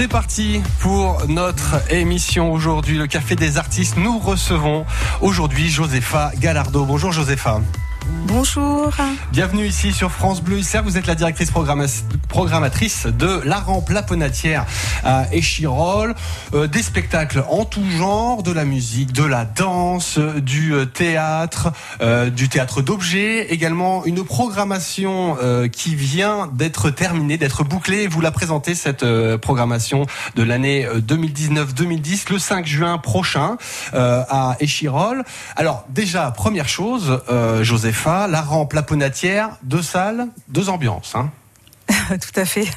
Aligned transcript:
C'est 0.00 0.08
parti 0.08 0.62
pour 0.78 1.28
notre 1.28 1.92
émission 1.92 2.54
aujourd'hui, 2.54 2.96
le 2.96 3.06
Café 3.06 3.36
des 3.36 3.58
artistes. 3.58 3.98
Nous 3.98 4.18
recevons 4.18 4.86
aujourd'hui 5.20 5.68
Josepha 5.68 6.32
Gallardo. 6.38 6.86
Bonjour 6.86 7.12
Josepha. 7.12 7.60
Bonjour. 8.06 8.92
Bienvenue 9.32 9.66
ici 9.66 9.92
sur 9.92 10.10
France 10.10 10.42
Bleu. 10.42 10.60
Vous 10.84 10.98
êtes 10.98 11.06
la 11.06 11.14
directrice 11.14 11.50
programmatrice 12.28 13.06
de 13.06 13.40
la 13.44 13.58
rampe 13.58 13.90
La 13.90 14.02
Ponatière 14.02 14.66
à 15.04 15.26
Échirol. 15.32 16.14
Euh, 16.54 16.66
des 16.66 16.82
spectacles 16.82 17.44
en 17.48 17.64
tout 17.64 17.84
genre, 17.90 18.42
de 18.42 18.52
la 18.52 18.64
musique, 18.64 19.12
de 19.12 19.24
la 19.24 19.44
danse, 19.44 20.18
du 20.18 20.74
euh, 20.74 20.84
théâtre, 20.84 21.72
euh, 22.00 22.30
du 22.30 22.48
théâtre 22.48 22.82
d'objets. 22.82 23.52
Également 23.52 24.04
une 24.04 24.24
programmation 24.24 25.36
qui 25.72 25.94
vient 25.94 26.48
d'être 26.52 26.90
terminée, 26.90 27.36
d'être 27.36 27.64
bouclée. 27.64 28.06
Vous 28.06 28.20
la 28.20 28.30
présentez, 28.30 28.74
cette 28.74 29.04
programmation 29.38 30.06
de 30.36 30.42
l'année 30.42 30.86
2019-2010, 30.86 32.30
le 32.30 32.38
5 32.38 32.66
juin 32.66 32.98
prochain 32.98 33.56
à 33.92 34.56
Échirol. 34.60 35.24
Alors 35.56 35.84
déjà, 35.88 36.30
première 36.30 36.68
chose, 36.68 37.20
La 38.06 38.42
rampe, 38.42 38.72
la 38.72 38.82
ponatière, 38.82 39.50
deux 39.62 39.82
salles, 39.82 40.28
deux 40.48 40.68
ambiances. 40.68 41.14
Hein. 41.14 41.30
Tout 42.08 42.40
à 42.40 42.44
fait. 42.44 42.68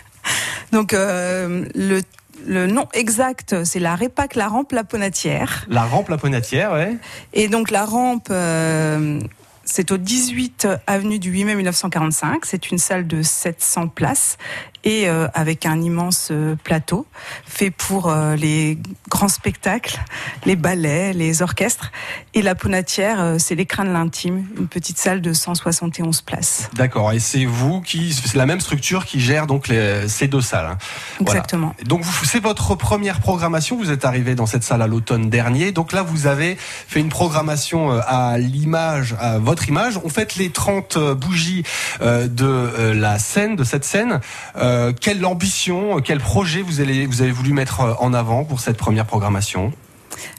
Donc 0.71 0.93
euh, 0.93 1.65
le 1.75 2.01
le 2.45 2.67
nom 2.67 2.87
exact, 2.93 3.63
c'est 3.63 3.79
la 3.79 3.95
Répac, 3.95 4.35
la 4.35 4.47
rampe, 4.47 4.73
la 4.73 4.83
ponatière. 4.83 5.65
La 5.69 5.83
rampe, 5.83 6.09
la 6.09 6.17
ponatière, 6.17 6.73
ouais. 6.73 6.97
Et 7.31 7.47
donc 7.47 7.71
la 7.71 7.85
rampe, 7.85 8.27
euh, 8.31 9.19
c'est 9.63 9.91
au 9.91 9.97
18 9.97 10.67
avenue 10.87 11.19
du 11.19 11.31
8 11.31 11.45
mai 11.45 11.55
1945. 11.55 12.45
C'est 12.45 12.69
une 12.69 12.79
salle 12.79 13.07
de 13.07 13.21
700 13.21 13.87
places 13.87 14.37
et 14.83 15.07
euh, 15.07 15.27
avec 15.33 15.65
un 15.65 15.81
immense 15.81 16.29
euh, 16.31 16.55
plateau 16.61 17.05
fait 17.45 17.71
pour 17.71 18.09
euh, 18.09 18.35
les 18.35 18.77
grands 19.09 19.29
spectacles, 19.29 19.99
les 20.45 20.55
ballets, 20.55 21.13
les 21.13 21.41
orchestres. 21.41 21.91
Et 22.33 22.41
la 22.41 22.55
Ponatière, 22.55 23.35
c'est 23.37 23.55
l'écran 23.55 23.83
de 23.83 23.91
l'intime, 23.91 24.47
une 24.57 24.67
petite 24.67 24.97
salle 24.97 25.21
de 25.21 25.33
171 25.33 26.21
places. 26.21 26.69
D'accord. 26.73 27.11
Et 27.11 27.19
c'est 27.19 27.45
vous 27.45 27.81
qui, 27.81 28.13
c'est 28.13 28.35
la 28.35 28.45
même 28.45 28.59
structure 28.59 29.05
qui 29.05 29.19
gère 29.19 29.47
donc 29.47 29.67
les, 29.67 30.07
ces 30.07 30.27
deux 30.27 30.41
salles. 30.41 30.65
Hein. 30.65 30.77
Exactement. 31.21 31.75
Donc 31.85 32.03
c'est 32.23 32.41
votre 32.41 32.75
première 32.75 33.19
programmation. 33.19 33.77
Vous 33.77 33.91
êtes 33.91 34.05
arrivé 34.05 34.35
dans 34.35 34.45
cette 34.45 34.63
salle 34.63 34.81
à 34.81 34.87
l'automne 34.87 35.29
dernier. 35.29 35.71
Donc 35.71 35.93
là, 35.93 36.01
vous 36.01 36.27
avez 36.27 36.57
fait 36.57 36.99
une 36.99 37.09
programmation 37.09 37.91
à 37.91 38.37
l'image, 38.37 39.15
à 39.19 39.37
votre 39.37 39.69
image. 39.69 39.99
On 40.03 40.09
fait 40.09 40.35
les 40.35 40.49
30 40.49 40.97
bougies 41.13 41.63
de 42.01 42.91
la 42.93 43.19
scène, 43.19 43.55
de 43.55 43.63
cette 43.63 43.85
scène. 43.85 44.19
Euh, 44.55 44.72
quelle 44.99 45.25
ambition, 45.25 45.99
quel 46.01 46.19
projet 46.19 46.61
vous, 46.61 46.81
allez, 46.81 47.05
vous 47.05 47.21
avez 47.21 47.31
voulu 47.31 47.53
mettre 47.53 47.81
euh, 47.81 47.93
en 47.99 48.13
avant 48.13 48.43
pour 48.43 48.59
cette 48.59 48.77
première 48.77 49.05
programmation? 49.05 49.71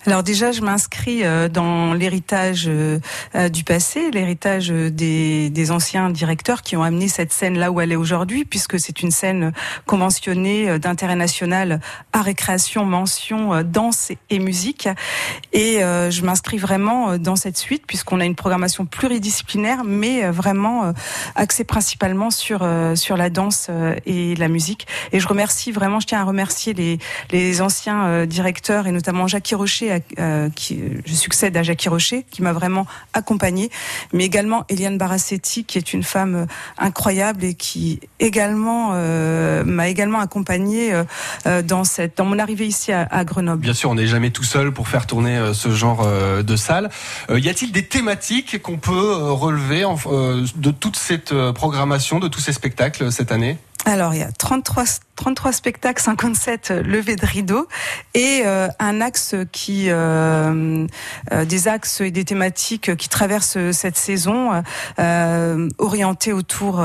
Alors 0.06 0.22
déjà, 0.22 0.52
je 0.52 0.60
m'inscris 0.60 1.24
euh, 1.24 1.48
dans 1.48 1.94
l'héritage 1.94 2.66
euh, 2.68 2.98
euh, 3.34 3.48
du 3.48 3.64
passé, 3.64 4.10
l'héritage 4.10 4.68
des, 4.68 5.48
des, 5.48 5.70
anciens 5.70 6.10
directeurs 6.10 6.60
qui 6.60 6.76
ont 6.76 6.82
amené 6.82 7.08
cette 7.08 7.32
scène 7.32 7.58
là 7.58 7.70
où 7.70 7.80
elle 7.80 7.90
est 7.90 7.96
aujourd'hui, 7.96 8.44
puisque 8.44 8.78
c'est 8.78 9.00
une 9.00 9.10
scène 9.10 9.52
conventionnée 9.86 10.78
d'intérêt 10.78 11.16
national 11.16 11.80
à 12.12 12.20
récréation, 12.20 12.84
mention, 12.84 13.62
danse 13.62 14.12
et 14.28 14.38
musique. 14.38 14.88
Et 15.52 15.78
je 15.80 16.22
m'inscris 16.22 16.58
vraiment 16.58 17.16
dans 17.16 17.36
cette 17.36 17.56
suite, 17.56 17.84
puisqu'on 17.86 18.20
a 18.20 18.24
une 18.24 18.34
programmation 18.34 18.84
pluridisciplinaire, 18.84 19.84
mais 19.84 20.28
vraiment 20.30 20.92
axée 21.34 21.64
principalement 21.64 22.30
sur, 22.30 22.66
sur 22.94 23.16
la 23.16 23.30
danse 23.30 23.70
et 24.06 24.34
la 24.36 24.48
musique. 24.48 24.86
Et 25.12 25.20
je 25.20 25.28
remercie 25.28 25.72
vraiment, 25.72 26.00
je 26.00 26.06
tiens 26.06 26.20
à 26.20 26.24
remercier 26.24 26.74
les, 26.74 26.98
les 27.30 27.62
anciens 27.62 28.26
directeurs, 28.26 28.86
et 28.86 28.92
notamment 28.92 29.26
Jacques 29.26 29.44
Euh, 30.18 30.48
je 31.06 31.14
succède 31.14 31.56
à 31.56 31.62
Jackie 31.62 31.88
Rocher, 31.88 32.24
qui 32.30 32.42
m'a 32.42 32.52
vraiment 32.52 32.86
accompagnée, 33.12 33.70
mais 34.12 34.24
également 34.24 34.64
Eliane 34.68 34.98
Barassetti, 34.98 35.64
qui 35.64 35.78
est 35.78 35.92
une 35.92 36.02
femme 36.02 36.34
euh, 36.34 36.46
incroyable 36.78 37.44
et 37.44 37.54
qui 37.54 38.00
également 38.20 38.90
euh, 38.92 39.64
m'a 39.64 39.88
également 39.88 40.20
accompagnée 40.20 40.92
dans 41.64 41.84
cette, 41.84 42.16
dans 42.16 42.24
mon 42.24 42.38
arrivée 42.38 42.66
ici 42.66 42.92
à, 42.92 43.24
Grenoble. 43.24 43.60
Bien 43.60 43.74
sûr, 43.74 43.90
on 43.90 43.94
n'est 43.94 44.06
jamais 44.06 44.30
tout 44.30 44.44
seul 44.44 44.72
pour 44.72 44.88
faire 44.88 45.06
tourner 45.06 45.52
ce 45.52 45.70
genre 45.70 46.06
de 46.42 46.56
salle. 46.56 46.90
y 47.30 47.48
a-t-il 47.48 47.72
des 47.72 47.86
thématiques 47.86 48.60
qu'on 48.62 48.78
peut 48.78 49.14
relever 49.32 49.84
de 50.56 50.70
toute 50.70 50.96
cette 50.96 51.34
programmation, 51.52 52.18
de 52.18 52.28
tous 52.28 52.40
ces 52.40 52.52
spectacles 52.52 53.12
cette 53.12 53.32
année? 53.32 53.58
Alors, 53.84 54.14
il 54.14 54.20
y 54.20 54.22
a 54.22 54.32
33 54.32 54.84
33 55.16 55.52
spectacles, 55.52 56.02
57 56.02 56.70
euh, 56.70 56.82
levées 56.82 57.16
de 57.16 57.24
rideaux 57.24 57.68
et 58.14 58.42
euh, 58.44 58.68
un 58.78 59.00
axe 59.00 59.34
qui, 59.52 59.86
euh, 59.88 60.86
des 61.46 61.68
axes 61.68 62.00
et 62.00 62.10
des 62.10 62.24
thématiques 62.24 62.96
qui 62.96 63.08
traversent 63.08 63.70
cette 63.72 63.96
saison, 63.96 64.62
orientés 65.78 66.32
autour 66.32 66.84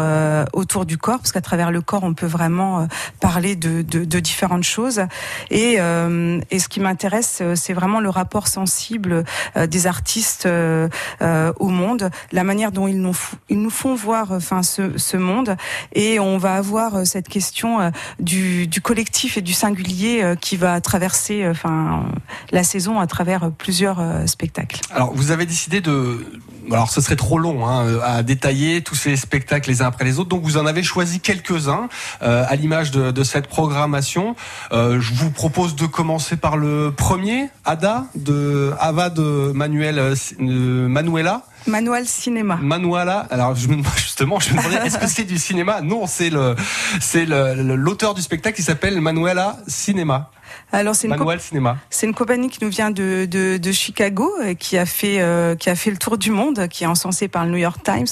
autour 0.54 0.86
du 0.86 0.98
corps, 0.98 1.20
parce 1.20 1.32
qu'à 1.32 1.42
travers 1.42 1.72
le 1.72 1.82
corps, 1.82 2.04
on 2.04 2.14
peut 2.14 2.26
vraiment 2.26 2.88
parler 3.20 3.56
de, 3.56 3.82
de, 3.82 4.06
de 4.06 4.20
différentes 4.20 4.64
choses. 4.64 5.02
Et, 5.50 5.74
et 5.76 6.60
ce 6.60 6.68
qui 6.68 6.80
m'intéresse, 6.80 7.42
c'est 7.56 7.74
vraiment 7.74 8.00
le 8.00 8.10
rapport 8.10 8.48
sensible 8.48 9.24
des 9.56 9.88
artistes 9.88 10.48
au 10.48 11.70
monde, 11.70 12.10
la 12.32 12.44
manière 12.44 12.72
dont 12.72 12.88
ils 12.88 13.02
nous, 13.02 13.18
ils 13.50 13.62
nous 13.62 13.70
font 13.70 13.96
voir, 13.96 14.32
enfin, 14.32 14.64
ce, 14.64 14.98
ce 14.98 15.18
monde, 15.18 15.56
et 15.94 16.20
on 16.20 16.38
va 16.38 16.56
avoir 16.56 16.89
cette 17.06 17.28
question 17.28 17.92
du, 18.20 18.68
du, 18.68 18.82
collectif 18.82 19.38
et 19.38 19.42
du 19.42 19.54
singulier 19.54 20.22
euh, 20.24 20.36
qui 20.36 20.58
va 20.58 20.80
traverser 20.82 21.44
euh, 21.44 21.52
enfin 21.52 22.06
la 22.52 22.64
saison 22.64 23.00
à 23.00 23.08
travers 23.08 23.52
plusieurs 23.52 24.00
euh, 24.00 24.26
spectacles. 24.26 24.80
Alors 24.94 25.14
vous 25.14 25.32
avez 25.32 25.46
décidé 25.46 25.82
de 25.82 26.26
alors 26.72 26.90
ce 26.90 27.02
serait 27.02 27.16
trop 27.16 27.40
long 27.40 27.68
hein, 27.68 28.00
à 28.04 28.22
détailler 28.22 28.82
tous 28.82 28.96
ces 28.96 29.16
spectacles 29.16 29.70
les 29.70 29.82
uns 29.82 29.88
après 29.88 30.06
les 30.06 30.20
autres. 30.20 30.30
Donc 30.30 30.44
vous 30.44 30.58
en 30.58 30.68
avez 30.68 30.84
choisi 30.84 31.20
quelques-uns 31.20 31.90
à 32.22 32.56
l'image 32.56 32.92
de, 32.92 33.24
cette 33.24 33.48
programmation. 33.48 34.36
Euh, 34.72 35.02
je 35.02 35.14
vous 35.16 35.32
propose 35.32 35.76
de 35.76 35.88
commencer 35.88 36.38
par 36.38 36.58
le 36.58 36.94
premier, 36.96 37.50
Ada 37.66 38.06
de 38.14 38.72
Ava 38.80 39.10
de 39.10 39.52
Manuel 39.56 40.14
Manuela. 40.38 41.42
Manuel 41.68 42.08
Cinéma. 42.08 42.58
Manuela. 42.62 43.28
Alors 43.30 43.56
justement, 43.96 44.40
je 44.40 44.54
me 44.54 44.58
demandais 44.58 44.88
est-ce 44.88 44.98
que 44.98 45.08
c'est 45.08 45.24
du 45.24 45.38
cinéma? 45.38 45.82
Non, 45.82 46.08
c'est 46.08 46.30
le 46.30 46.56
c'est 47.00 47.26
l'auteur 47.26 48.14
du 48.14 48.22
spectacle 48.22 48.56
qui 48.56 48.64
s'appelle 48.64 49.00
Manuela 49.02 49.58
Cinéma. 49.68 50.32
Alors 50.72 50.96
c'est 50.96 51.08
une, 51.08 52.14
compagnie 52.14 52.50
qui 52.50 52.64
nous 52.64 52.70
vient 52.70 52.92
de, 52.92 53.26
de, 53.30 53.58
de 53.58 53.72
Chicago 53.72 54.32
et 54.46 54.56
qui 54.56 54.78
a 54.78 54.86
fait 54.86 55.20
euh, 55.20 55.56
qui 55.56 55.70
a 55.70 55.76
fait 55.76 55.92
le 55.92 55.98
tour 55.98 56.18
du 56.18 56.32
monde, 56.32 56.68
qui 56.68 56.84
est 56.84 56.88
encensé 56.88 57.28
par 57.28 57.46
le 57.46 57.52
New 57.52 57.58
York 57.58 57.82
Times 57.84 58.08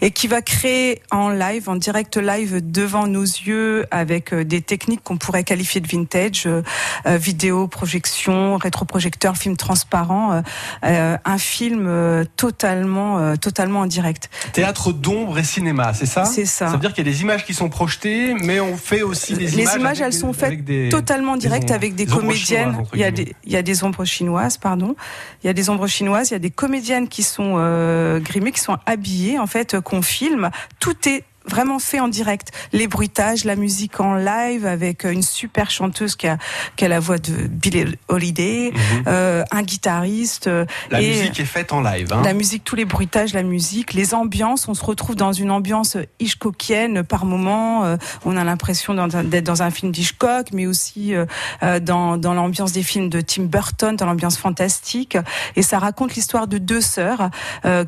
et 0.00 0.10
qui 0.10 0.26
va 0.26 0.42
créer 0.42 1.02
en 1.10 1.30
live, 1.30 1.68
en 1.68 1.76
direct 1.76 2.16
live 2.16 2.60
devant 2.62 3.06
nos 3.06 3.22
yeux 3.22 3.86
avec 3.90 4.32
euh, 4.32 4.44
des 4.44 4.62
techniques 4.62 5.02
qu'on 5.02 5.16
pourrait 5.16 5.44
qualifier 5.44 5.80
de 5.80 5.88
vintage, 5.88 6.46
euh, 6.46 6.62
vidéo, 7.06 7.68
projection, 7.68 8.56
rétroprojecteur, 8.56 9.36
film 9.36 9.56
transparent, 9.56 10.42
un 10.82 11.38
film 11.38 12.26
totalement 12.36 13.36
totalement 13.36 13.80
en 13.80 13.86
direct. 13.86 14.30
Théâtre 14.52 14.92
d'ombre 14.92 15.38
et 15.38 15.44
cinéma, 15.44 15.92
c'est 15.94 16.06
ça? 16.06 16.24
C'est 16.24 16.44
ça. 16.44 16.66
Ça 16.66 16.72
veut 16.72 16.78
dire 16.78 16.92
qu'il 16.92 17.06
y 17.06 17.08
a 17.08 17.12
des 17.12 17.22
images 17.22 17.44
qui 17.44 17.54
sont 17.54 17.68
projetées, 17.68 18.34
mais 18.34 18.60
on 18.60 18.76
fait 18.76 19.02
aussi 19.02 19.34
des 19.34 19.46
Les 19.46 19.52
images. 19.54 19.74
Les 19.74 19.80
images, 19.80 20.00
elles 20.00 20.12
sont 20.12 20.32
faites 20.32 20.90
totalement 20.90 21.36
directes 21.36 21.70
avec 21.78 21.94
des 21.94 22.06
comédiennes. 22.06 22.84
Il 22.92 23.00
y, 23.00 23.04
a 23.04 23.10
des, 23.10 23.34
il 23.44 23.52
y 23.52 23.56
a 23.56 23.62
des 23.62 23.84
ombres 23.84 24.04
chinoises, 24.04 24.56
pardon. 24.56 24.96
Il 25.42 25.46
y 25.46 25.50
a 25.50 25.52
des 25.52 25.70
ombres 25.70 25.86
chinoises. 25.86 26.30
Il 26.30 26.34
y 26.34 26.36
a 26.36 26.40
des 26.40 26.50
comédiennes 26.50 27.08
qui 27.08 27.22
sont 27.22 27.54
euh, 27.56 28.18
grimées, 28.20 28.52
qui 28.52 28.60
sont 28.60 28.78
habillées, 28.86 29.38
en 29.38 29.46
fait, 29.46 29.80
qu'on 29.80 30.02
filme. 30.02 30.50
Tout 30.80 31.08
est 31.08 31.24
vraiment 31.48 31.78
fait 31.78 32.00
en 32.00 32.08
direct. 32.08 32.52
Les 32.72 32.86
bruitages, 32.86 33.44
la 33.44 33.56
musique 33.56 34.00
en 34.00 34.14
live 34.14 34.66
avec 34.66 35.04
une 35.04 35.22
super 35.22 35.70
chanteuse 35.70 36.16
qui 36.16 36.26
a, 36.26 36.38
qui 36.76 36.84
a 36.84 36.88
la 36.88 37.00
voix 37.00 37.18
de 37.18 37.32
Billie 37.32 37.96
Holiday, 38.08 38.72
mhm. 38.72 39.04
euh, 39.06 39.44
un 39.50 39.62
guitariste. 39.62 40.46
Euh, 40.46 40.64
la 40.90 41.00
musique 41.00 41.40
est 41.40 41.44
faite 41.44 41.72
en 41.72 41.80
live. 41.80 42.12
Hein. 42.12 42.22
La 42.24 42.34
musique, 42.34 42.64
tous 42.64 42.76
les 42.76 42.84
bruitages, 42.84 43.32
la 43.34 43.42
musique, 43.42 43.94
les 43.94 44.14
ambiances. 44.14 44.68
On 44.68 44.74
se 44.74 44.84
retrouve 44.84 45.16
dans 45.16 45.32
une 45.32 45.50
ambiance 45.50 45.96
Hitchcockienne 46.20 47.02
par 47.02 47.24
moment. 47.24 47.84
Euh, 47.84 47.96
on 48.24 48.36
a 48.36 48.44
l'impression 48.44 48.94
d'être 48.94 49.44
dans 49.44 49.62
un 49.62 49.70
film 49.70 49.92
d'Hitchcock, 49.92 50.48
mais 50.52 50.66
aussi 50.66 51.14
euh, 51.14 51.80
dans, 51.80 52.16
dans 52.16 52.34
l'ambiance 52.34 52.72
des 52.72 52.82
films 52.82 53.08
de 53.08 53.20
Tim 53.20 53.44
Burton, 53.44 53.96
dans 53.96 54.06
l'ambiance 54.06 54.36
fantastique. 54.36 55.16
Et 55.56 55.62
ça 55.62 55.78
raconte 55.78 56.14
l'histoire 56.14 56.46
de 56.46 56.58
deux 56.58 56.80
sœurs 56.80 57.30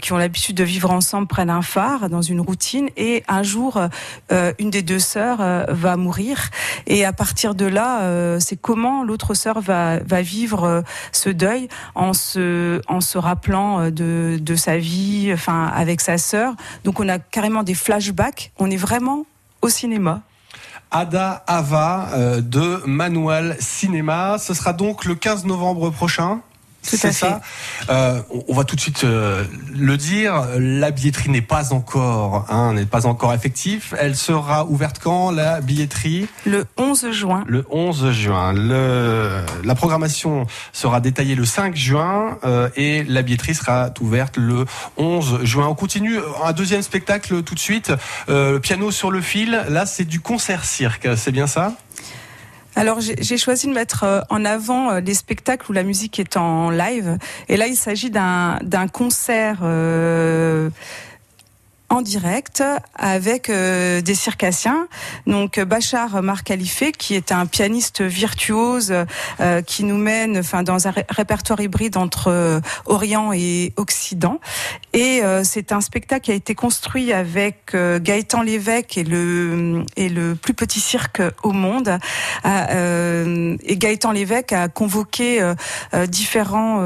qui 0.01 0.13
ont 0.13 0.17
l'habitude 0.17 0.57
de 0.57 0.65
vivre 0.65 0.91
ensemble 0.91 1.27
près 1.27 1.47
d'un 1.47 1.63
phare, 1.63 2.09
dans 2.09 2.23
une 2.23 2.41
routine, 2.41 2.89
et 2.97 3.25
un 3.29 3.43
jour, 3.43 3.50
euh, 4.33 4.53
une 4.59 4.71
des 4.71 4.83
deux 4.83 4.99
sœurs 4.99 5.41
euh, 5.41 5.65
va 5.69 5.97
mourir. 5.97 6.51
Et 6.87 7.05
à 7.05 7.13
partir 7.13 7.55
de 7.55 7.67
là, 7.67 8.03
euh, 8.03 8.39
c'est 8.41 8.57
comment 8.57 9.03
l'autre 9.05 9.35
sœur 9.35 9.61
va, 9.61 9.99
vivre 10.23 10.83
ce 11.13 11.31
deuil 11.31 11.69
en 11.95 12.13
se, 12.13 13.19
rappelant 13.19 13.91
de, 13.91 14.39
de 14.41 14.55
sa 14.55 14.77
vie, 14.77 15.31
enfin, 15.33 15.71
avec 15.75 16.01
sa 16.01 16.19
sœur. 16.19 16.55
Donc 16.85 17.01
on 17.01 17.09
a 17.09 17.19
carrément 17.19 17.63
des 17.63 17.75
flashbacks. 17.75 18.53
On 18.59 18.71
est 18.71 18.77
vraiment 18.77 19.25
au 19.63 19.69
cinéma. 19.69 20.23
Ada 20.91 21.45
Ava 21.47 22.41
de 22.41 22.83
Manuel 22.87 23.57
Cinéma. 23.61 24.37
Ce 24.39 24.55
sera 24.55 24.73
donc 24.73 25.05
le 25.05 25.15
15 25.15 25.45
novembre 25.45 25.91
prochain. 25.91 26.41
C'est 26.83 27.13
ça. 27.13 27.41
Euh, 27.89 28.23
on 28.49 28.55
va 28.55 28.65
tout 28.65 28.75
de 28.75 28.81
suite 28.81 29.05
euh, 29.05 29.45
le 29.75 29.97
dire. 29.97 30.47
La 30.59 30.91
billetterie 30.91 31.29
n'est 31.29 31.43
pas 31.43 31.73
encore, 31.73 32.47
hein, 32.49 32.75
n'est 32.75 32.87
pas 32.87 33.07
encore 33.07 33.35
effective. 33.35 33.95
Elle 33.99 34.17
sera 34.17 34.65
ouverte 34.65 34.99
quand 34.99 35.31
la 35.31 35.61
billetterie? 35.61 36.27
Le 36.47 36.67
11 36.77 37.11
juin. 37.13 37.45
Le 37.47 37.65
11 37.71 38.11
juin. 38.13 38.53
Le, 38.53 39.45
la 39.65 39.75
programmation 39.75 40.47
sera 40.73 41.01
détaillée 41.01 41.35
le 41.35 41.45
5 41.45 41.77
juin 41.77 42.39
euh, 42.45 42.69
et 42.77 43.05
la 43.05 43.23
billetterie 43.23 43.55
sera 43.55 43.91
ouverte 44.01 44.37
le 44.37 44.65
11 44.97 45.45
juin. 45.45 45.69
On 45.69 45.75
continue 45.75 46.19
un 46.45 46.53
deuxième 46.53 46.83
spectacle 46.83 47.43
tout 47.43 47.55
de 47.55 47.61
suite. 47.61 47.93
Euh, 48.29 48.59
piano 48.59 48.91
sur 48.91 49.11
le 49.11 49.21
fil. 49.21 49.65
Là, 49.69 49.87
c'est 49.87 50.05
du 50.05 50.21
concert 50.21 50.65
cirque. 50.65 51.09
C'est 51.17 51.33
bien 51.33 51.47
ça? 51.47 51.75
Alors 52.77 53.01
j'ai 53.01 53.37
choisi 53.37 53.67
de 53.67 53.73
mettre 53.73 54.05
euh, 54.05 54.21
en 54.31 54.45
avant 54.45 54.91
euh, 54.91 55.01
les 55.01 55.15
spectacles 55.15 55.71
où 55.71 55.73
la 55.73 55.83
musique 55.83 56.19
est 56.21 56.37
en 56.37 56.71
live. 56.71 57.19
Et 57.49 57.57
là, 57.57 57.67
il 57.67 57.77
s'agit 57.77 58.11
d'un 58.11 58.59
concert. 58.93 59.61
Euh, 59.63 60.71
en 61.91 62.03
direct 62.03 62.63
avec 62.95 63.51
euh, 63.51 64.01
des 64.01 64.15
circassiens. 64.15 64.87
Donc 65.27 65.59
Bachar 65.61 66.23
Mar 66.23 66.45
qui 66.45 67.15
est 67.15 67.33
un 67.33 67.47
pianiste 67.47 68.01
virtuose 68.01 68.95
euh, 69.41 69.63
qui 69.63 69.85
nous 69.85 69.99
mène 69.99 70.39
enfin 70.39 70.63
dans 70.63 70.87
un 70.87 70.93
répertoire 71.09 71.61
hybride 71.61 71.97
entre 71.97 72.29
euh, 72.29 72.61
Orient 72.87 73.33
et 73.33 73.73
Occident. 73.77 74.41
Et 74.93 75.23
c'est 75.45 75.71
un 75.71 75.81
spectacle 75.81 76.23
qui 76.23 76.33
a 76.33 76.35
été 76.35 76.57
construit 76.57 77.13
avec 77.13 77.77
Gaëtan 77.77 78.43
Lévesque 78.43 78.99
et 78.99 79.05
le 79.05 79.85
et 79.97 80.09
le 80.09 80.35
plus 80.35 80.55
petit 80.55 80.81
cirque 80.81 81.23
au 81.45 81.53
monde. 81.53 81.99
et 82.45 83.77
Gaëtan 83.77 84.11
Lévesque 84.11 84.53
a 84.53 84.67
convoqué 84.69 85.41
différents 86.09 86.81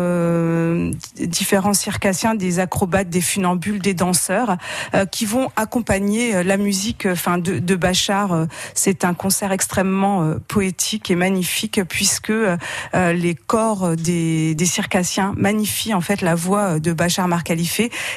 différents 1.17 1.73
circassiens, 1.73 2.35
des 2.35 2.59
acrobates, 2.59 3.09
des 3.09 3.23
funambules, 3.23 3.81
des 3.81 3.95
danseurs 3.95 4.59
euh, 4.94 4.94
qui 5.11 5.25
vont 5.27 5.51
accompagner 5.57 6.35
euh, 6.35 6.43
la 6.43 6.57
musique 6.57 7.07
enfin 7.11 7.39
de, 7.39 7.59
de 7.59 7.75
Bachar. 7.75 8.33
Euh, 8.33 8.47
c'est 8.75 9.05
un 9.05 9.15
concert 9.15 9.53
extrêmement 9.53 10.35
poétique 10.49 11.11
et 11.11 11.15
magnifique 11.15 11.81
puisque 11.89 12.33
les 12.95 13.35
corps 13.35 13.97
des, 13.97 14.55
des 14.55 14.67
circassiens 14.67 15.35
magnifient 15.37 15.95
en 15.95 16.01
fait 16.01 16.21
la 16.23 16.35
voix 16.35 16.79
de 16.79 16.93
Bachar 16.93 17.29
Mar 17.29 17.43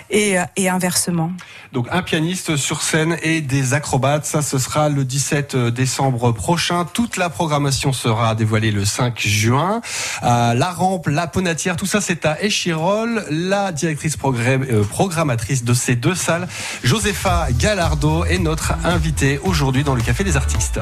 et, 0.10 0.36
et 0.56 0.70
inversement. 0.70 1.32
Donc 1.74 1.88
un 1.92 2.02
pianiste 2.02 2.56
sur 2.56 2.82
scène 2.82 3.18
et 3.24 3.42
des 3.42 3.74
acrobates, 3.74 4.26
ça 4.26 4.42
ce 4.42 4.58
sera 4.58 4.90
le 4.90 5.04
17 5.04 5.56
décembre 5.56 6.32
prochain. 6.32 6.86
Toute 6.86 7.18
la 7.18 7.30
programmation 7.30 7.94
sera 7.94 8.36
dévoilée 8.36 8.72
le 8.72 8.86
5 8.86 9.20
juin. 9.20 9.82
la 10.22 10.72
rampe, 10.72 11.08
la 11.08 11.28
ponatière, 11.28 11.76
tout 11.76 11.86
ça 11.86 12.02
c'est 12.02 12.26
à 12.26 12.42
Échirol. 12.42 13.26
La 13.30 13.72
directrice 13.72 14.18
programmatrice 14.18 15.64
de 15.64 15.74
ces 15.74 15.96
deux 15.96 16.16
salles 16.16 16.48
Josepha 16.84 17.48
Gallardo 17.52 18.26
est 18.26 18.40
notre 18.40 18.74
invitée 18.84 19.40
aujourd'hui 19.44 19.84
dans 19.84 19.96
le 19.96 20.02
Café 20.02 20.24
des 20.24 20.38
Artistes. 20.38 20.80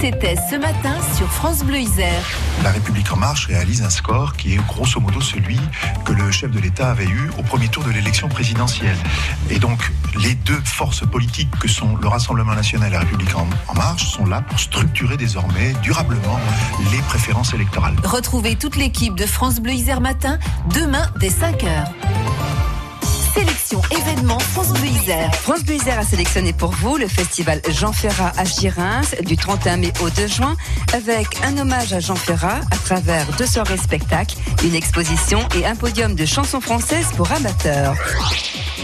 C'était 0.00 0.36
ce 0.50 0.56
matin 0.56 0.94
sur 1.14 1.30
France 1.30 1.62
Bleu 1.62 1.78
Isère. 1.78 2.22
La 2.64 2.70
République 2.70 3.12
en 3.12 3.16
marche 3.16 3.46
réalise 3.48 3.82
un 3.82 3.90
score 3.90 4.34
qui 4.34 4.54
est 4.54 4.66
grosso 4.66 4.98
modo 4.98 5.20
celui 5.20 5.60
que 6.06 6.12
le 6.12 6.30
chef 6.30 6.50
de 6.50 6.58
l'État 6.58 6.90
avait 6.90 7.04
eu 7.04 7.30
au 7.38 7.42
premier 7.42 7.68
tour 7.68 7.84
de 7.84 7.90
l'élection 7.90 8.28
présidentielle. 8.28 8.96
Et 9.50 9.58
donc 9.58 9.92
les 10.22 10.34
deux 10.34 10.60
forces 10.64 11.06
politiques 11.06 11.50
que 11.60 11.68
sont 11.68 11.96
le 11.96 12.08
Rassemblement 12.08 12.54
national 12.54 12.88
et 12.88 12.92
la 12.92 13.00
République 13.00 13.36
en 13.36 13.74
marche 13.74 14.10
sont 14.10 14.24
là 14.24 14.40
pour 14.40 14.58
structurer 14.58 15.18
désormais 15.18 15.74
durablement 15.82 16.40
les 16.92 17.02
préférences 17.02 17.52
électorales. 17.52 17.96
Retrouvez 18.02 18.56
toute 18.56 18.76
l'équipe 18.76 19.14
de 19.14 19.26
France 19.26 19.60
Bleu 19.60 19.72
Isère 19.72 20.00
matin 20.00 20.38
demain 20.74 21.06
dès 21.20 21.28
5h. 21.28 21.84
Sélection 23.34 23.80
événement 23.90 24.38
France 24.38 24.72
Bleu. 24.72 24.90
France 25.42 25.62
Bleu 25.62 25.76
a 25.96 26.02
sélectionné 26.02 26.52
pour 26.52 26.70
vous 26.72 26.96
le 26.96 27.06
festival 27.06 27.60
Jean 27.68 27.92
Ferrat 27.92 28.32
à 28.36 28.44
Girins 28.44 29.02
du 29.24 29.36
31 29.36 29.76
mai 29.76 29.92
au 30.02 30.10
2 30.10 30.26
juin 30.26 30.56
avec 30.92 31.26
un 31.44 31.56
hommage 31.58 31.92
à 31.92 32.00
Jean 32.00 32.16
Ferrat 32.16 32.60
à 32.70 32.76
travers 32.76 33.26
deux 33.38 33.46
soirées 33.46 33.76
spectacles, 33.76 34.36
une 34.64 34.74
exposition 34.74 35.40
et 35.56 35.66
un 35.66 35.76
podium 35.76 36.14
de 36.14 36.26
chansons 36.26 36.60
françaises 36.60 37.08
pour 37.16 37.30
amateurs. 37.30 37.94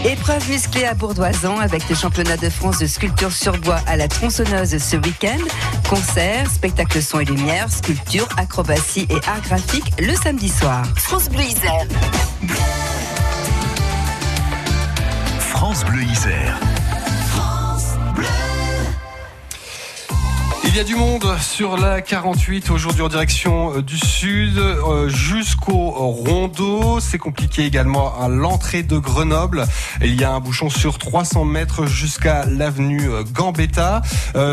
Épreuve 0.05 0.49
musclée 0.49 0.85
à 0.85 0.93
Bourdoisan 0.93 1.59
avec 1.59 1.89
le 1.89 1.95
championnat 1.95 2.37
de 2.37 2.49
France 2.49 2.79
de 2.79 2.87
sculpture 2.87 3.31
sur 3.31 3.57
bois 3.57 3.81
à 3.87 3.97
la 3.97 4.07
tronçonneuse 4.07 4.77
ce 4.77 4.95
week-end. 4.97 5.39
Concert, 5.89 6.49
spectacle 6.49 7.01
son 7.01 7.19
et 7.19 7.25
lumière, 7.25 7.71
sculpture, 7.71 8.27
acrobatie 8.37 9.07
et 9.09 9.27
art 9.27 9.41
graphique 9.41 9.91
le 9.99 10.13
samedi 10.15 10.49
soir. 10.49 10.83
France 10.95 11.29
Bleu. 11.29 11.43
Bleu 15.85 16.03
Isère. 16.03 16.76
Y 20.77 20.79
a 20.79 20.83
du 20.83 20.95
monde 20.95 21.25
sur 21.41 21.75
la 21.75 22.01
48 22.01 22.69
aujourd'hui 22.69 23.01
en 23.01 23.07
direction 23.07 23.77
euh, 23.77 23.81
du 23.81 23.97
sud 23.97 24.59
euh, 24.59 25.09
jusqu'au 25.09 25.89
Rondeau. 25.89 26.99
C'est 26.99 27.17
compliqué 27.17 27.65
également 27.65 28.21
à 28.21 28.27
l'entrée 28.27 28.83
de 28.83 28.99
Grenoble. 28.99 29.65
Il 30.01 30.13
y 30.13 30.23
a 30.23 30.31
un 30.31 30.39
bouchon 30.39 30.69
sur 30.69 30.99
300 30.99 31.45
mètres 31.45 31.87
jusqu'à 31.87 32.45
l'avenue 32.45 33.09
euh, 33.09 33.23
Gambetta. 33.23 34.03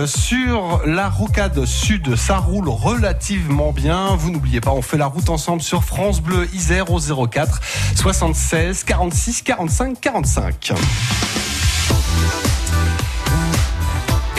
sur 0.07 0.81
la 0.87 1.11
rocade 1.11 1.67
sud, 1.67 2.17
ça 2.17 2.39
roule 2.39 2.71
relativement 2.71 3.73
bien. 3.73 4.17
Vous 4.17 4.31
n'oubliez 4.31 4.63
pas, 4.63 4.71
on 4.71 4.81
fait 4.81 4.97
la 4.97 5.07
route 5.07 5.29
ensemble 5.29 5.61
sur 5.61 5.85
France 5.85 6.23
Bleu 6.23 6.49
Isère 6.55 6.91
au 6.91 7.01
04 7.01 7.61
76 7.97 8.85
46 8.85 9.43
45 9.43 10.01
45. 10.01 10.73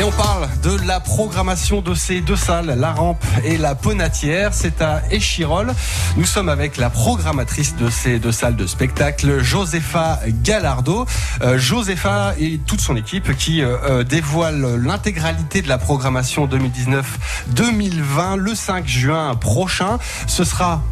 On 0.07 0.11
parle 0.11 0.47
de 0.61 0.85
la 0.85 0.99
programmation 0.99 1.81
de 1.81 1.95
ces 1.95 2.21
deux 2.21 2.35
salles, 2.35 2.75
la 2.77 2.93
rampe 2.93 3.25
et 3.43 3.57
la 3.57 3.73
ponatière. 3.73 4.53
C'est 4.53 4.79
à 4.83 5.01
Échirol. 5.09 5.73
Nous 6.15 6.25
sommes 6.25 6.47
avec 6.47 6.77
la 6.77 6.91
programmatrice 6.91 7.75
de 7.75 7.89
ces 7.89 8.19
deux 8.19 8.31
salles 8.31 8.55
de 8.55 8.67
spectacle, 8.67 9.41
Josefa 9.41 10.19
Gallardo. 10.43 11.07
Euh, 11.41 11.57
Josefa 11.57 12.35
et 12.39 12.59
toute 12.59 12.81
son 12.81 12.95
équipe 12.95 13.35
qui 13.35 13.63
euh, 13.63 13.77
euh, 13.89 14.03
dévoile 14.03 14.75
l'intégralité 14.75 15.63
de 15.63 15.69
la 15.69 15.79
programmation 15.79 16.47
2019-2020 17.55 18.35
le 18.35 18.53
5 18.53 18.87
juin 18.87 19.33
prochain. 19.33 19.97
Ce 20.27 20.43
sera 20.43 20.83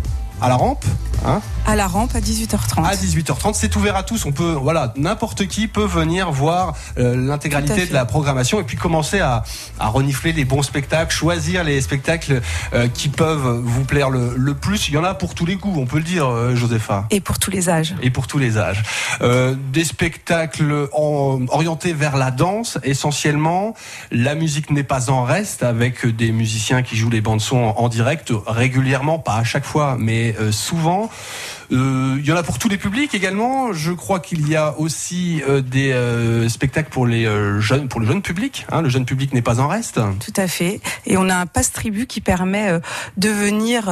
à 0.44 0.50
la 0.50 0.56
rampe. 0.56 0.84
Hein 1.26 1.42
à 1.66 1.76
la 1.76 1.88
rampe 1.88 2.14
à 2.16 2.20
18h30. 2.20 2.86
À 2.86 2.96
18h30, 2.96 3.54
c'est 3.54 3.76
ouvert 3.76 3.96
à 3.96 4.04
tous. 4.04 4.26
On 4.26 4.32
peut, 4.32 4.52
voilà, 4.52 4.94
n'importe 4.98 5.48
qui 5.48 5.68
peut 5.68 5.86
venir 5.86 6.32
voir 6.32 6.76
euh, 6.98 7.16
l'intégralité 7.16 7.86
de 7.86 7.94
la 7.94 8.06
programmation 8.06 8.60
et 8.60 8.64
puis 8.64 8.76
commencer 8.76 9.20
à, 9.20 9.44
à, 9.80 9.88
renifler 9.88 10.34
les 10.34 10.44
bons 10.44 10.62
spectacles, 10.62 11.14
choisir 11.14 11.64
les 11.64 11.80
spectacles 11.80 12.42
euh, 12.74 12.88
qui 12.90 13.08
peuvent 13.08 13.62
vous 13.64 13.86
plaire 13.86 14.10
le, 14.10 14.34
le, 14.36 14.54
plus. 14.54 14.90
Il 14.90 14.96
y 14.96 14.98
en 14.98 15.04
a 15.04 15.14
pour 15.14 15.36
tous 15.36 15.46
les 15.46 15.56
goûts, 15.56 15.76
on 15.78 15.86
peut 15.86 15.98
le 15.98 16.04
dire, 16.04 16.28
euh, 16.28 16.56
Josepha. 16.56 17.06
Et 17.12 17.22
pour 17.22 17.40
tous 17.40 17.52
les 17.52 17.70
âges. 17.70 17.96
Et 18.02 18.10
pour 18.10 18.28
tous 18.28 18.38
les 18.38 18.58
âges. 18.58 18.84
des 19.22 19.86
spectacles 19.86 20.90
orientés 20.92 21.94
vers 21.94 22.18
la 22.18 22.32
danse, 22.32 22.78
essentiellement. 22.84 23.74
La 24.12 24.36
musique 24.36 24.70
n'est 24.70 24.84
pas 24.84 25.10
en 25.10 25.24
reste 25.24 25.64
avec 25.64 26.06
des 26.06 26.32
musiciens 26.32 26.82
qui 26.82 26.98
jouent 26.98 27.10
les 27.10 27.22
bandes 27.22 27.42
son 27.42 27.58
en, 27.58 27.78
en 27.78 27.88
direct 27.88 28.34
régulièrement, 28.46 29.20
pas 29.20 29.36
à 29.36 29.44
chaque 29.44 29.66
fois, 29.66 29.96
mais 29.98 30.33
souvent. 30.52 31.10
Euh, 31.74 32.18
il 32.20 32.26
y 32.26 32.32
en 32.32 32.36
a 32.36 32.44
pour 32.44 32.60
tous 32.60 32.70
les 32.70 32.78
publics 32.78 33.16
également. 33.16 33.74
Je 33.74 33.92
crois 33.92 34.20
qu'il 34.20 34.48
y 34.48 34.56
a 34.56 34.78
aussi 34.78 35.42
euh, 35.48 35.62
des 35.62 35.92
euh, 35.92 36.48
spectacles 36.50 36.90
pour 36.90 37.08
les 37.08 37.24
jeunes, 37.60 37.88
pour 37.88 38.00
le 38.00 38.06
jeune 38.06 38.22
public. 38.22 38.66
Hein. 38.72 38.82
Le 38.82 38.90
jeune 38.90 39.06
public 39.06 39.34
n'est 39.34 39.42
pas 39.42 39.60
en 39.60 39.68
reste. 39.68 40.00
Tout 40.20 40.34
à 40.40 40.48
fait. 40.48 40.82
Et 41.06 41.18
on 41.18 41.30
a 41.30 41.36
un 41.36 41.46
passe 41.46 41.72
tribu 41.72 42.06
qui 42.06 42.22
permet 42.22 42.80
de 43.18 43.30
venir 43.30 43.88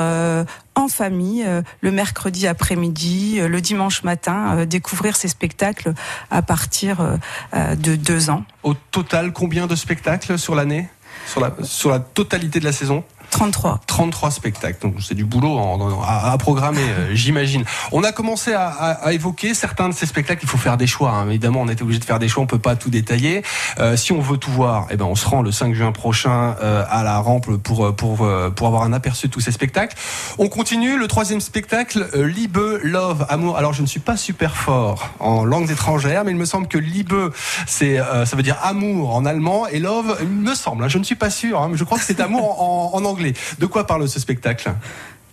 en 0.75 0.87
famille 0.87 1.45
le 1.81 1.91
mercredi 1.91 2.47
après-midi, 2.47 3.39
le 3.39 3.61
dimanche 3.61 4.03
matin, 4.03 4.65
découvrir 4.65 5.15
ces 5.15 5.27
spectacles 5.27 5.93
à 6.29 6.41
partir 6.41 7.17
de 7.53 7.95
deux 7.95 8.29
ans. 8.29 8.43
Au 8.63 8.73
total, 8.73 9.33
combien 9.33 9.67
de 9.67 9.75
spectacles 9.75 10.37
sur 10.37 10.55
l'année? 10.55 10.89
Sur 11.27 11.41
la, 11.41 11.51
sur 11.63 11.89
la 11.89 11.99
totalité 11.99 12.59
de 12.59 12.65
la 12.65 12.71
saison? 12.71 13.03
33. 13.31 13.79
33 13.87 14.29
spectacles, 14.31 14.77
donc 14.81 14.95
c'est 15.01 15.15
du 15.15 15.25
boulot 15.25 15.57
à, 16.05 16.31
à 16.31 16.37
programmer, 16.37 16.81
euh, 16.81 17.09
j'imagine. 17.15 17.63
On 17.91 18.03
a 18.03 18.11
commencé 18.11 18.53
à, 18.53 18.67
à- 18.67 18.91
à 19.07 19.13
évoquer 19.13 19.53
certains 19.53 19.89
de 19.89 19.93
ces 19.93 20.05
spectacles. 20.05 20.41
Il 20.43 20.49
faut 20.49 20.57
faire 20.57 20.77
des 20.77 20.85
choix. 20.85 21.11
hein. 21.11 21.27
Évidemment, 21.29 21.61
on 21.61 21.69
était 21.69 21.81
obligé 21.81 21.99
de 21.99 22.05
faire 22.05 22.19
des 22.19 22.27
choix. 22.27 22.43
On 22.43 22.47
peut 22.47 22.59
pas 22.59 22.75
tout 22.75 22.89
détailler. 22.89 23.41
Euh, 23.79 23.95
si 23.97 24.11
on 24.11 24.19
veut 24.21 24.37
tout 24.37 24.51
voir, 24.51 24.87
eh 24.91 24.97
ben 24.97 25.05
on 25.05 25.15
se 25.15 25.25
rend 25.27 25.41
le 25.41 25.51
5 25.51 25.73
juin 25.73 25.91
prochain 25.91 26.55
euh, 26.61 26.83
à 26.89 27.03
la 27.03 27.19
Rampe 27.19 27.55
pour 27.57 27.85
euh, 27.87 27.91
pour 27.93 28.21
euh, 28.25 28.49
pour 28.51 28.67
avoir 28.67 28.83
un 28.83 28.93
aperçu 28.93 29.27
de 29.27 29.31
tous 29.31 29.39
ces 29.41 29.51
spectacles. 29.51 29.95
On 30.37 30.49
continue 30.49 30.97
le 30.97 31.07
troisième 31.07 31.41
spectacle, 31.41 32.07
euh, 32.15 32.27
Liebe, 32.27 32.59
Love, 32.83 33.25
Amour. 33.29 33.57
Alors 33.57 33.73
je 33.73 33.81
ne 33.81 33.87
suis 33.87 33.99
pas 34.01 34.17
super 34.17 34.55
fort 34.55 35.09
en 35.19 35.45
langues 35.45 35.71
étrangères, 35.71 36.23
mais 36.25 36.31
il 36.31 36.37
me 36.37 36.45
semble 36.45 36.67
que 36.67 36.77
Liebe, 36.77 37.31
c'est 37.65 37.97
euh, 37.99 38.25
ça 38.25 38.35
veut 38.35 38.43
dire 38.43 38.57
amour 38.61 39.15
en 39.15 39.25
allemand 39.25 39.67
et 39.67 39.79
Love, 39.79 40.17
il 40.21 40.27
me 40.27 40.53
semble. 40.53 40.83
hein, 40.83 40.87
je 40.89 40.97
ne 40.97 41.03
suis 41.03 41.15
pas 41.15 41.29
sûr, 41.29 41.61
hein, 41.61 41.69
mais 41.71 41.77
je 41.77 41.83
crois 41.85 41.97
que 41.97 42.03
c'est 42.03 42.19
amour 42.19 42.61
en, 42.61 42.91
en 42.93 43.05
anglais. 43.05 43.20
De 43.59 43.65
quoi 43.65 43.85
parle 43.87 44.07
ce 44.07 44.19
spectacle? 44.19 44.71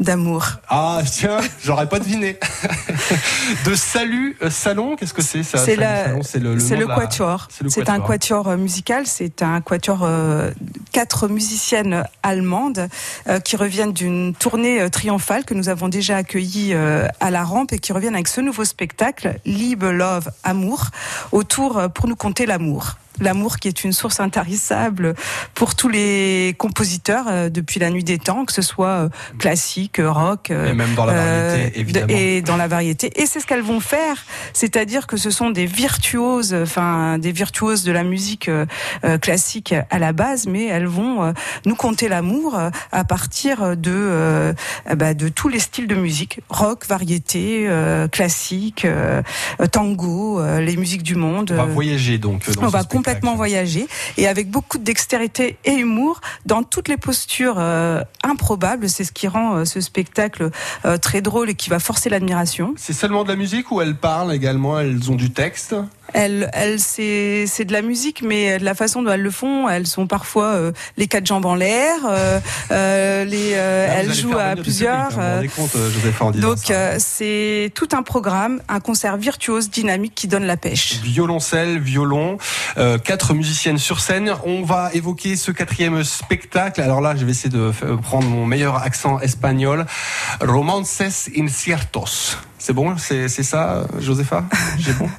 D'amour. 0.00 0.46
Ah 0.68 1.00
tiens, 1.04 1.38
j'aurais 1.60 1.88
pas 1.88 1.98
deviné. 1.98 2.38
de 3.64 3.74
Salut 3.74 4.36
euh, 4.42 4.48
Salon, 4.48 4.94
qu'est-ce 4.94 5.12
que 5.12 5.22
c'est 5.22 5.42
ça? 5.42 5.58
C'est 5.58 5.74
le, 5.74 5.80
la- 5.80 6.94
quatuor. 6.94 7.48
c'est 7.68 7.88
un 7.88 7.98
quatuor. 7.98 8.46
euh, 8.46 8.56
musical. 8.56 9.08
C'est 9.08 9.42
un 9.42 9.60
quatuor 9.60 10.04
euh, 10.04 10.52
quatre 10.92 11.26
musiciennes 11.26 12.04
allemandes 12.22 12.88
euh, 13.26 13.40
qui 13.40 13.56
reviennent 13.56 13.92
d'une 13.92 14.34
tournée 14.38 14.80
euh, 14.80 14.88
triomphale 14.88 15.44
que 15.44 15.54
nous 15.54 15.68
avons 15.68 15.88
déjà 15.88 16.18
accueillie 16.18 16.74
à 16.74 17.30
la 17.32 17.42
rampe 17.42 17.72
et 17.72 17.80
qui 17.80 17.92
reviennent 17.92 18.14
avec 18.14 18.28
ce 18.28 18.40
nouveau 18.40 18.64
spectacle 18.64 19.40
Liebe, 19.44 19.82
Love, 19.82 20.30
Amour 20.44 20.90
autour 21.32 21.90
pour 21.92 22.06
nous 22.06 22.14
conter 22.16 22.46
l'amour. 22.46 22.98
L'amour 23.20 23.58
qui 23.58 23.68
est 23.68 23.84
une 23.84 23.92
source 23.92 24.20
intarissable 24.20 25.14
pour 25.54 25.74
tous 25.74 25.88
les 25.88 26.54
compositeurs 26.58 27.26
euh, 27.28 27.48
depuis 27.48 27.80
la 27.80 27.90
nuit 27.90 28.04
des 28.04 28.18
temps, 28.18 28.44
que 28.44 28.52
ce 28.52 28.62
soit 28.62 28.88
euh, 28.88 29.08
classique, 29.38 30.00
rock, 30.04 30.50
euh, 30.50 30.70
Et 30.70 30.74
même 30.74 30.94
dans 30.94 31.04
la 31.04 31.14
variété, 31.14 31.80
évidemment. 31.80 32.06
de- 32.06 32.12
et 32.12 32.42
dans 32.42 32.56
la 32.56 32.68
variété. 32.68 33.10
Et 33.20 33.26
c'est 33.26 33.40
ce 33.40 33.46
qu'elles 33.46 33.62
vont 33.62 33.80
faire, 33.80 34.16
c'est-à-dire 34.52 35.06
que 35.06 35.16
ce 35.16 35.30
sont 35.30 35.50
des 35.50 35.66
virtuoses, 35.66 36.54
enfin 36.54 37.18
des 37.18 37.32
virtuoses 37.32 37.84
de 37.84 37.92
la 37.92 38.04
musique 38.04 38.50
classique 39.20 39.74
à 39.90 39.98
la 39.98 40.12
base, 40.12 40.46
mais 40.46 40.66
elles 40.66 40.86
vont 40.86 41.22
euh, 41.24 41.32
nous 41.66 41.74
conter 41.74 42.08
l'amour 42.08 42.58
à 42.92 43.04
partir 43.04 43.76
de 43.76 44.54
bah, 44.96 45.14
de 45.14 45.28
tous 45.28 45.48
les 45.48 45.58
styles 45.58 45.86
de 45.86 45.94
musique, 45.94 46.40
rock, 46.48 46.86
variété, 46.86 47.66
euh, 47.68 48.08
classique, 48.08 48.86
tango, 49.72 50.40
euh, 50.40 50.60
les 50.60 50.76
musiques 50.76 51.02
du 51.02 51.14
monde. 51.14 51.50
On 51.52 51.56
va 51.56 51.64
voyager 51.64 52.18
donc. 52.18 52.44
dans 52.46 52.62
on 52.62 52.66
ce 52.66 52.72
va 52.72 52.80
spectacle. 52.82 52.88
Complètement 53.08 53.36
voyager 53.36 53.86
et 54.16 54.26
avec 54.26 54.50
beaucoup 54.50 54.78
de 54.78 54.84
dextérité 54.84 55.58
et 55.64 55.74
humour 55.74 56.20
dans 56.46 56.62
toutes 56.62 56.88
les 56.88 56.96
postures 56.96 57.56
euh, 57.58 58.02
improbables. 58.22 58.88
C'est 58.88 59.04
ce 59.04 59.12
qui 59.12 59.28
rend 59.28 59.56
euh, 59.56 59.64
ce 59.64 59.80
spectacle 59.80 60.50
euh, 60.84 60.98
très 60.98 61.22
drôle 61.22 61.50
et 61.50 61.54
qui 61.54 61.70
va 61.70 61.78
forcer 61.78 62.10
l'admiration. 62.10 62.74
C'est 62.76 62.92
seulement 62.92 63.24
de 63.24 63.28
la 63.28 63.36
musique 63.36 63.70
ou 63.70 63.80
elles 63.80 63.96
parlent 63.96 64.32
également? 64.32 64.78
Elles 64.78 65.10
ont 65.10 65.16
du 65.16 65.30
texte? 65.30 65.74
Elles, 66.14 66.48
elles 66.52 66.80
c'est 66.80 67.44
c'est 67.46 67.64
de 67.64 67.72
la 67.72 67.82
musique, 67.82 68.22
mais 68.22 68.58
de 68.58 68.64
la 68.64 68.74
façon 68.74 69.02
dont 69.02 69.10
elles 69.10 69.22
le 69.22 69.30
font, 69.30 69.68
elles 69.68 69.86
sont 69.86 70.06
parfois 70.06 70.46
euh, 70.46 70.72
les 70.96 71.06
quatre 71.06 71.26
jambes 71.26 71.44
en 71.46 71.54
l'air. 71.54 71.96
euh, 72.08 72.40
euh, 72.70 73.24
les, 73.24 73.52
euh, 73.54 73.86
vous 73.90 73.98
elles 74.00 74.14
jouent 74.14 74.38
à 74.38 74.56
plusieurs. 74.56 75.08
public, 75.08 75.20
euh, 75.20 75.46
compte, 75.56 75.76
euh, 75.76 76.30
donc 76.40 76.70
euh, 76.70 76.96
c'est 76.98 77.70
tout 77.74 77.88
un 77.92 78.02
programme, 78.02 78.60
un 78.68 78.80
concert 78.80 79.16
virtuose, 79.16 79.70
dynamique 79.70 80.14
qui 80.14 80.28
donne 80.28 80.44
la 80.44 80.56
pêche. 80.56 81.00
Violoncelle, 81.02 81.78
violon, 81.78 82.38
euh, 82.78 82.98
quatre 82.98 83.34
musiciennes 83.34 83.78
sur 83.78 84.00
scène. 84.00 84.32
On 84.44 84.62
va 84.62 84.90
évoquer 84.94 85.36
ce 85.36 85.50
quatrième 85.50 86.02
spectacle. 86.04 86.80
Alors 86.80 87.00
là, 87.00 87.14
je 87.16 87.24
vais 87.24 87.30
essayer 87.32 87.50
de 87.50 87.70
prendre 88.02 88.26
mon 88.28 88.46
meilleur 88.46 88.76
accent 88.76 89.20
espagnol. 89.20 89.86
Romances 90.40 91.02
inciertos. 91.36 92.36
C'est 92.58 92.72
bon, 92.72 92.96
c'est 92.98 93.28
c'est 93.28 93.42
ça, 93.44 93.84
Josepha 94.00 94.44
J'ai 94.78 94.92
bon? 94.92 95.08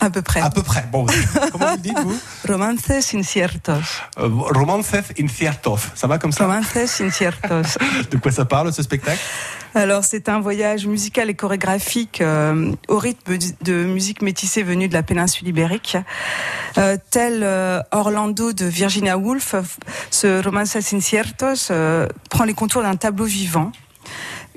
À 0.00 0.10
peu 0.10 0.22
près. 0.22 0.40
À 0.40 0.50
peu 0.50 0.62
près. 0.62 0.84
Bon, 0.90 1.06
comment 1.52 1.72
vous 1.72 1.76
dites 1.76 1.98
vous 2.00 2.18
Romances 2.48 2.90
inciertos. 3.14 3.72
euh, 4.18 4.28
Romances 4.28 4.92
inciertos. 5.18 5.78
Ça 5.94 6.06
va 6.06 6.18
comme 6.18 6.32
ça 6.32 6.46
Romances 6.46 6.74
inciertos. 7.00 7.78
De 8.10 8.16
quoi 8.16 8.32
ça 8.32 8.44
parle 8.44 8.72
ce 8.72 8.82
spectacle? 8.82 9.20
Alors 9.74 10.02
c'est 10.04 10.28
un 10.28 10.40
voyage 10.40 10.86
musical 10.86 11.30
et 11.30 11.34
chorégraphique 11.34 12.20
euh, 12.22 12.72
au 12.88 12.98
rythme 12.98 13.38
de 13.60 13.84
musique 13.84 14.20
métissée 14.20 14.64
venue 14.64 14.88
de 14.88 14.94
la 14.94 15.02
péninsule 15.04 15.46
ibérique. 15.46 15.96
Euh, 16.76 16.96
tel 17.10 17.42
euh, 17.44 17.80
Orlando 17.92 18.52
de 18.52 18.64
Virginia 18.64 19.16
Woolf, 19.16 19.54
ce 20.10 20.42
Romances 20.42 20.74
Inciertos 20.74 21.70
prend 22.30 22.44
les 22.44 22.54
contours 22.54 22.82
d'un 22.82 22.96
tableau 22.96 23.26
vivant, 23.26 23.70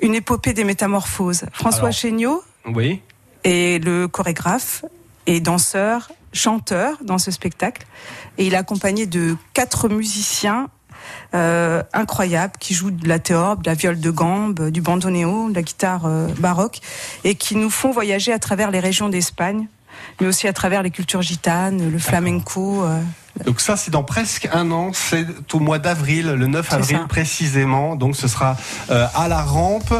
une 0.00 0.14
épopée 0.16 0.52
des 0.52 0.64
métamorphoses. 0.64 1.44
François 1.52 1.82
Alors. 1.82 1.92
Chéniaud 1.92 2.42
Oui. 2.66 3.00
est 3.44 3.84
le 3.84 4.08
chorégraphe 4.08 4.84
et 5.26 5.40
danseur, 5.40 6.10
chanteur 6.32 6.98
dans 7.02 7.18
ce 7.18 7.30
spectacle. 7.30 7.86
Et 8.38 8.46
il 8.46 8.54
est 8.54 8.58
accompagné 8.58 9.06
de 9.06 9.36
quatre 9.52 9.88
musiciens 9.88 10.68
euh, 11.34 11.82
incroyables 11.92 12.54
qui 12.58 12.74
jouent 12.74 12.90
de 12.90 13.08
la 13.08 13.18
théorbe, 13.18 13.62
de 13.62 13.70
la 13.70 13.74
viole 13.74 14.00
de 14.00 14.10
gambe, 14.10 14.70
du 14.70 14.80
bandoneon, 14.80 15.48
de 15.48 15.54
la 15.54 15.62
guitare 15.62 16.06
euh, 16.06 16.28
baroque 16.38 16.80
et 17.24 17.34
qui 17.34 17.56
nous 17.56 17.70
font 17.70 17.90
voyager 17.90 18.32
à 18.32 18.38
travers 18.38 18.70
les 18.70 18.80
régions 18.80 19.08
d'Espagne, 19.08 19.66
mais 20.20 20.26
aussi 20.26 20.48
à 20.48 20.52
travers 20.52 20.82
les 20.82 20.90
cultures 20.90 21.22
gitanes, 21.22 21.90
le 21.90 21.98
flamenco. 21.98 22.84
euh, 22.84 23.00
Donc 23.44 23.60
ça, 23.60 23.76
c'est 23.76 23.90
dans 23.90 24.04
presque 24.04 24.48
un 24.52 24.70
an. 24.70 24.90
C'est 24.92 25.26
au 25.52 25.58
mois 25.58 25.78
d'avril, 25.78 26.26
le 26.26 26.46
9 26.46 26.66
C'est 26.68 26.74
avril 26.74 27.00
précisément. 27.08 27.96
Donc 27.96 28.16
ce 28.16 28.28
sera 28.28 28.56
euh, 28.90 29.06
à 29.14 29.28
la 29.28 29.42
rampe. 29.42 29.92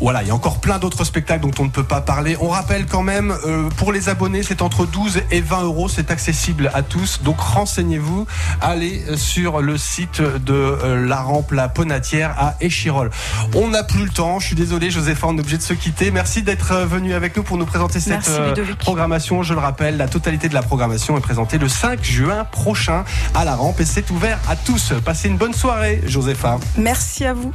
Voilà, 0.00 0.22
il 0.22 0.28
y 0.28 0.30
a 0.30 0.34
encore 0.34 0.60
plein 0.60 0.78
d'autres 0.78 1.04
spectacles 1.04 1.42
dont 1.42 1.54
on 1.58 1.64
ne 1.64 1.70
peut 1.70 1.84
pas 1.84 2.00
parler. 2.00 2.36
On 2.40 2.48
rappelle 2.48 2.86
quand 2.86 3.02
même, 3.02 3.34
euh, 3.46 3.68
pour 3.76 3.92
les 3.92 4.08
abonnés, 4.08 4.42
c'est 4.42 4.62
entre 4.62 4.86
12 4.86 5.22
et 5.30 5.40
20 5.40 5.64
euros. 5.64 5.88
C'est 5.88 6.10
accessible 6.10 6.70
à 6.74 6.82
tous. 6.82 7.22
Donc 7.22 7.40
renseignez-vous. 7.40 8.26
Allez 8.60 9.04
sur 9.16 9.60
le 9.60 9.76
site 9.76 10.22
de 10.22 10.52
euh, 10.52 11.06
la 11.06 11.20
rampe 11.20 11.52
La 11.52 11.68
Ponatière 11.68 12.34
à 12.38 12.54
Échirol. 12.60 13.10
On 13.54 13.68
n'a 13.68 13.84
plus 13.84 14.04
le 14.04 14.10
temps. 14.10 14.38
Je 14.38 14.46
suis 14.46 14.56
désolé, 14.56 14.90
Josépha, 14.90 15.26
on 15.26 15.36
est 15.36 15.40
obligé 15.40 15.56
de 15.56 15.62
se 15.62 15.74
quitter. 15.74 16.10
Merci 16.10 16.42
d'être 16.42 16.72
euh, 16.72 16.86
venu 16.86 17.14
avec 17.14 17.36
nous 17.36 17.42
pour 17.42 17.56
nous 17.56 17.66
présenter 17.66 18.00
cette 18.00 18.28
Merci, 18.28 18.30
euh, 18.32 18.74
programmation. 18.78 19.42
Je 19.42 19.54
le 19.54 19.60
rappelle, 19.60 19.96
la 19.96 20.08
totalité 20.08 20.48
de 20.48 20.54
la 20.54 20.62
programmation 20.62 21.16
est 21.16 21.20
présentée 21.20 21.58
le 21.58 21.68
5 21.68 22.02
juin 22.02 22.46
à 23.34 23.44
la 23.44 23.54
rampe 23.56 23.80
et 23.80 23.84
c'est 23.84 24.10
ouvert 24.10 24.38
à 24.48 24.56
tous. 24.56 24.92
Passez 25.04 25.28
une 25.28 25.36
bonne 25.36 25.54
soirée, 25.54 26.02
Josépha. 26.06 26.58
Merci 26.76 27.24
à 27.24 27.34
vous. 27.34 27.52